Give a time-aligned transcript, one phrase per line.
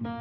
[0.00, 0.12] 欢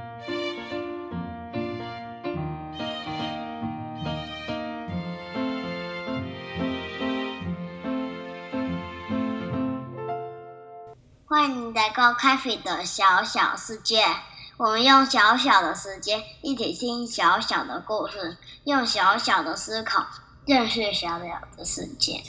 [11.51, 14.03] 迎来到 Cafe 的小小世界。
[14.57, 20.07] 我们用小小的时间，一起听小小的故事，用小小的思考，
[20.47, 22.23] 认识小小的世界。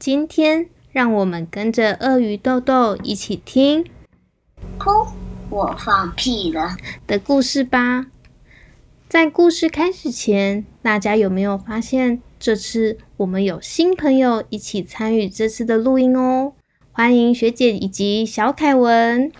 [0.00, 3.88] 今天，让我们跟着鳄鱼豆豆一起听
[4.80, 5.06] “噗，
[5.50, 6.76] 我放屁了”
[7.06, 8.06] 的故事吧。
[9.08, 16.52] 在故事开始前，大家有没有发现，这次我们有新朋友一起参与这次的录音哦？
[16.92, 19.32] 欢迎学姐以及小凯文。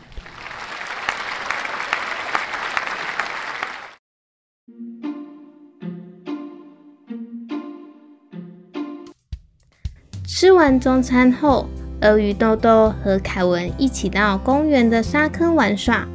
[10.26, 11.68] 吃完中餐后，
[12.02, 16.06] 鳄鱼豆豆和凯文一起到公园的沙坑玩耍。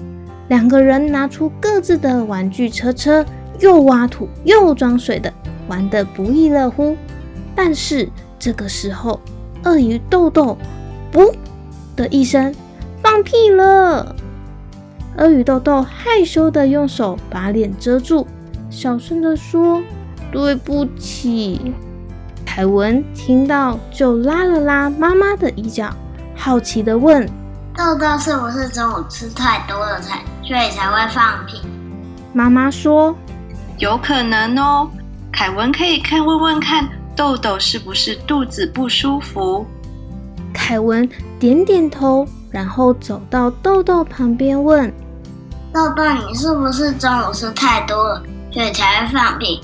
[0.47, 3.25] 两个人拿出各自的玩具车车，
[3.59, 5.33] 又挖土又装水的，
[5.67, 6.95] 玩得不亦乐乎。
[7.55, 8.09] 但是
[8.39, 9.19] 这个时候，
[9.63, 10.57] 鳄鱼豆豆
[11.11, 11.33] “噗”
[11.95, 12.53] 的一声
[13.01, 14.15] 放屁了。
[15.17, 18.25] 鳄鱼豆豆害羞的用手把脸遮住，
[18.69, 19.81] 小声的说
[20.31, 21.73] ：“对不起。”
[22.55, 25.89] 凯文听到，就拉了拉妈妈的衣角，
[26.35, 27.27] 好奇的问
[27.75, 31.63] ：“豆豆是不是中午吃太多了才，所以才会放屁？”
[32.31, 33.15] 妈妈说
[33.79, 34.87] ：“有可能哦。”
[35.33, 39.65] 凯文可以看问问看，豆豆是不是肚子不舒服？
[40.53, 41.09] 凯文
[41.39, 44.93] 点点头，然后走到豆豆旁边问
[45.73, 49.59] ：“豆豆，你是不是中午吃太多了，所以才会放屁？”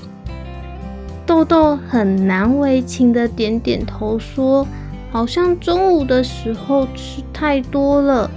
[1.26, 4.66] 豆豆很难为情的点点头，说
[5.12, 8.28] ：“好像中午的时候吃太多了，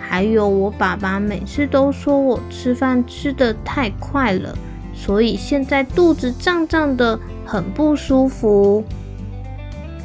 [0.00, 4.56] 还有我爸爸每次都说我吃饭吃的太快了，
[4.94, 8.82] 所以现在肚子胀胀的，很不舒服。”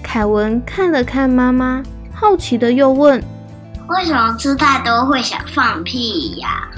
[0.04, 1.82] 凯文看了看妈妈，
[2.14, 3.24] 好奇的又问
[3.88, 6.70] ：“为什么吃太多会想放屁呀？”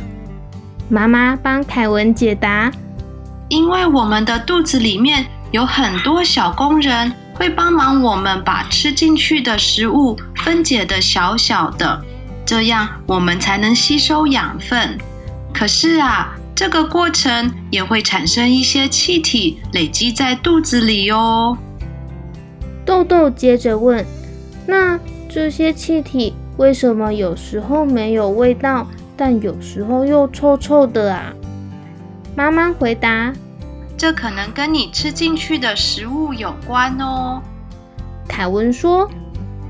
[0.88, 2.72] 妈妈帮凯文解答
[3.50, 5.26] ：“因为我们的肚子里面。”
[5.56, 12.04] 有很多小工人会帮忙我们把吃进去的食物分解的小小的，
[12.46, 14.98] 这样我们才能吸收养分。
[15.54, 21.58] 可是啊，这个过程也会产生一些气体累积在肚子里哦。
[22.86, 24.06] 豆豆接着问
[24.68, 25.00] ：“那
[25.30, 28.86] 这些气体为什么有时候没有味道，
[29.16, 31.32] 但有时候又臭臭的啊？”
[32.36, 33.32] 妈妈回答。
[33.98, 37.42] 这可能跟你吃进去的食物有关哦，
[38.28, 39.10] 凯文说：“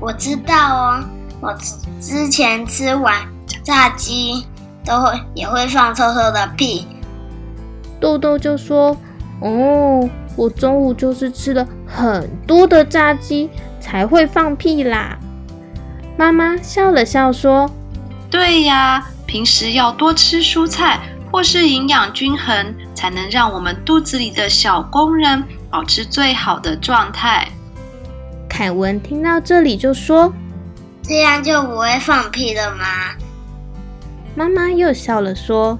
[0.00, 1.04] 我知道哦，
[1.40, 1.56] 我
[2.00, 3.14] 之前吃完
[3.62, 4.44] 炸鸡
[4.84, 6.86] 都会也会放臭臭的屁。”
[8.00, 8.96] 豆豆就说
[9.40, 13.48] ：“哦，我中午就是吃了很多的炸鸡
[13.80, 15.16] 才会放屁啦。”
[16.18, 17.70] 妈妈笑了笑说
[18.28, 21.00] ：“对呀，平时要多吃蔬菜。”
[21.32, 27.46] 或是营养均衡，才能让我们肚子里的小工人保持最好的状态。
[28.48, 30.32] 凯文听到这里就说
[31.04, 33.14] ：“这样就不会放屁了吗？”
[34.34, 35.78] 妈妈又笑了说：“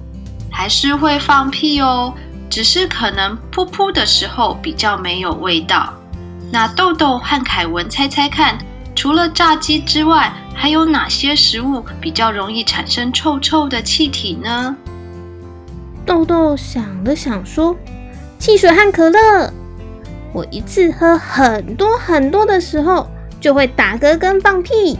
[0.51, 2.13] 还是会放屁哦，
[2.49, 5.93] 只是可能噗噗的时候比较没有味道。”
[6.49, 8.57] 那豆豆和凯文猜猜看，
[8.95, 14.75] 除了炸鸡之外，还有哪些食物比较容易产生臭臭的气体呢？
[16.07, 17.75] 豆豆想了想，说
[18.39, 19.51] ：“汽水和可乐，
[20.31, 23.05] 我一次喝很多很多的时候，
[23.41, 24.97] 就会打嗝跟放屁。”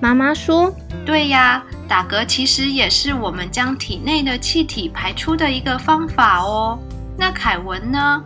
[0.00, 0.74] 妈妈说
[1.04, 6.78] ：“对呀，打嗝其实也是我们将体内的气体排出的一个方法哦。”
[7.18, 8.24] 那凯文呢？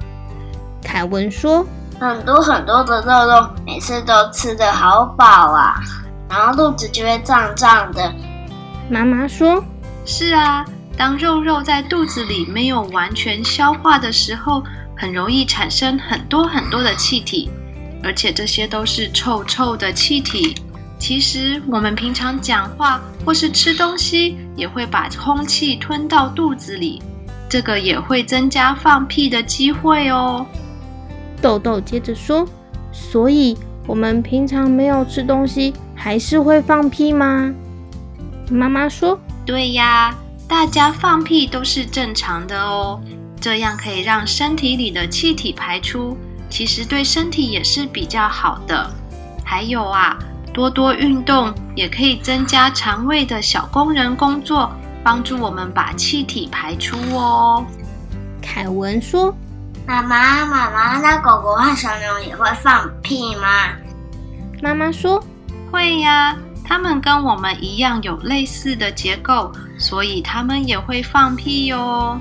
[0.81, 1.67] 凯文说
[1.99, 5.75] ：“很多很多的肉肉，每次都吃的好饱啊，
[6.31, 8.15] 然后肚子就会胀胀的。”
[8.89, 9.63] 妈妈说
[10.07, 10.65] ：“是啊。”
[10.99, 14.65] 当肉肉在肚子里没有完全消化的时候，
[14.97, 17.49] 很容易产生很多很多的气体，
[18.03, 20.57] 而且这些都是臭臭的气体。
[20.99, 27.01] 其实我们平常讲话或是吃东西，也会把空气吞到肚子里，
[27.49, 30.45] 这个也会增加放屁的机会哦。
[31.41, 32.45] 豆豆接着说
[32.91, 33.57] ：“所以
[33.87, 37.55] 我们平常没有吃东西，还是会放屁吗？”
[38.51, 39.17] 妈妈说
[39.47, 40.13] ：“对呀。”
[40.49, 42.99] 大家放屁都是正常的哦，
[43.39, 46.17] 这样可以让身体里的气体排出，
[46.49, 48.91] 其实对身体也是比较好的。
[49.45, 50.19] 还有啊，
[50.53, 54.73] 多多运动也可以增加肠胃的小工人工作，
[55.05, 57.65] 帮助我们把气体排出哦。
[58.41, 59.35] 凯文说
[59.87, 63.69] ：“妈妈，妈妈，那狗狗和小牛也会放屁吗？”
[64.63, 65.23] 妈妈说
[65.71, 66.35] ：“会呀，
[66.69, 72.21] 它们跟我们一样有类似的结构，所以它们也会放屁哟。”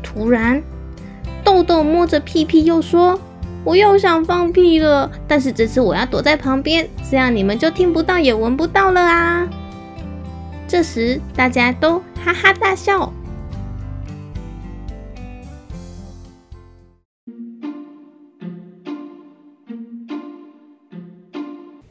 [0.00, 0.62] 突然，
[1.42, 3.18] 豆豆摸着屁屁又说
[3.64, 9.48] ：“我又想放屁了，但是这次我要躲在旁边，这样你们就听不到也闻不到了啊！”
[10.68, 13.12] 这时，大家都哈哈大笑。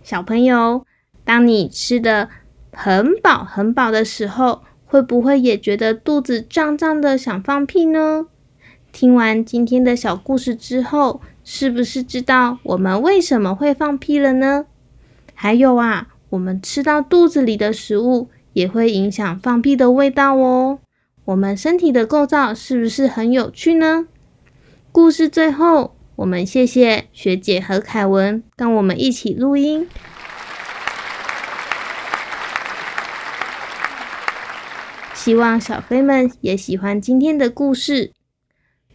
[0.01, 0.85] 小朋友，
[1.25, 2.29] 当你吃的
[2.71, 8.27] 很饱很饱的时候，会不会也觉得肚子胀胀的，想放屁呢？
[8.91, 14.65] 听完今天的小故事之后，是不是知道我们为什么会放屁了呢？
[15.33, 20.79] 还有啊，我们吃到肚子里的食物也会影响放屁的味道哦。
[21.25, 24.07] 我们身体的构造是不是很有趣呢？
[24.91, 25.95] 故事最后。
[26.15, 29.89] 我们谢谢学姐和凯文跟我们一起录音，
[35.23, 38.11] 希望小飞们也喜欢今天的故事。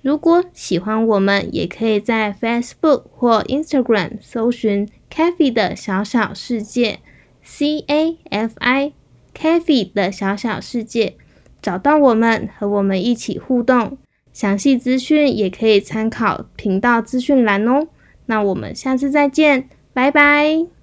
[0.03, 6.99] 如果喜欢我们，也可以在 Facebook 或 Instagram 搜寻 “Cafe 的小小世界
[7.43, 8.93] ”（C A F I
[9.35, 11.17] Cafe 的小小世界），
[11.63, 13.97] 找到我们，和我们一起互动。
[14.31, 17.89] 详细资讯也可以参考频道资讯栏哦。
[18.27, 20.78] 那我们下次再见，拜拜。